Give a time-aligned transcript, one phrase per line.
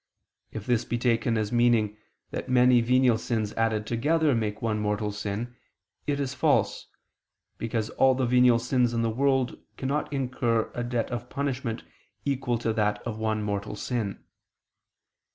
[0.51, 1.95] If this be taken as meaning
[2.31, 5.55] that many venial sins added together make one mortal sin,
[6.07, 6.87] it is false,
[7.59, 11.83] because all the venial sins in the world cannot incur a debt of punishment
[12.25, 14.23] equal to that of one mortal sin.